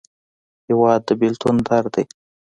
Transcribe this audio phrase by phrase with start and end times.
[0.67, 2.05] هېواد د بېلتون درد دی.